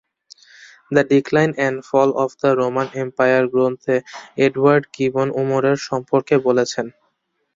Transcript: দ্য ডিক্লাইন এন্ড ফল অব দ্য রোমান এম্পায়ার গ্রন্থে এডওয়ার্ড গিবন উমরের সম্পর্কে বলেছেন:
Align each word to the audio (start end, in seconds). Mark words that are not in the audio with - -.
দ্য 0.91 1.03
ডিক্লাইন 1.11 1.51
এন্ড 1.59 1.77
ফল 1.89 2.09
অব 2.23 2.31
দ্য 2.39 2.49
রোমান 2.59 2.87
এম্পায়ার 3.01 3.43
গ্রন্থে 3.53 3.95
এডওয়ার্ড 4.37 4.83
গিবন 4.95 5.27
উমরের 5.41 5.77
সম্পর্কে 5.89 6.35
বলেছেন: 6.47 6.85